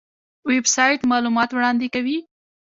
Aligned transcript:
ویب 0.49 0.65
سایټ 0.75 0.99
معلومات 1.11 1.49
وړاندې 1.53 1.87
کوي 1.95 2.17